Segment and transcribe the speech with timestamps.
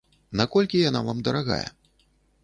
[0.39, 1.63] Наколькі яна вам дарагая?